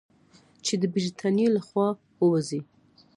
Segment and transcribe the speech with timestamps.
[0.65, 2.61] چې د برټانیې له خاورې ووځي.